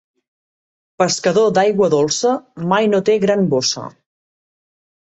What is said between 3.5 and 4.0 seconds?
bossa.